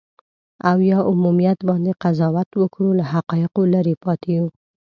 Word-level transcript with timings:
او 0.69 0.77
یا 0.91 0.99
عمومیت 1.09 1.59
باندې 1.69 1.91
قضاوت 2.03 2.49
وکړو، 2.55 2.89
له 2.99 3.05
حقایقو 3.13 3.61
لرې 3.73 3.95
پاتې 4.03 4.29
یو. 4.37 4.47